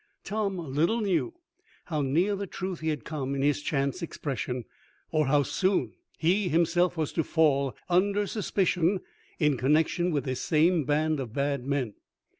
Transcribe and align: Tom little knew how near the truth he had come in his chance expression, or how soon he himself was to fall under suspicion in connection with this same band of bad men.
Tom 0.23 0.57
little 0.57 0.99
knew 0.99 1.35
how 1.85 2.01
near 2.01 2.35
the 2.35 2.47
truth 2.47 2.79
he 2.79 2.89
had 2.89 3.05
come 3.05 3.35
in 3.35 3.43
his 3.43 3.61
chance 3.61 4.01
expression, 4.01 4.65
or 5.11 5.27
how 5.27 5.43
soon 5.43 5.93
he 6.17 6.49
himself 6.49 6.97
was 6.97 7.13
to 7.13 7.23
fall 7.23 7.75
under 7.87 8.25
suspicion 8.25 9.01
in 9.37 9.57
connection 9.57 10.09
with 10.09 10.23
this 10.23 10.41
same 10.41 10.85
band 10.85 11.19
of 11.19 11.33
bad 11.33 11.67
men. 11.67 11.93